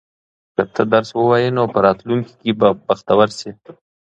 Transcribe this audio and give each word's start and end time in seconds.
که 0.55 0.63
ته 0.73 0.83
درس 0.93 1.09
ووایې 1.15 1.49
نو 1.57 1.63
په 1.73 1.79
راتلونکي 1.87 2.33
کې 2.41 2.51
به 2.59 2.67
بختور 2.87 3.27
شې. 3.39 3.51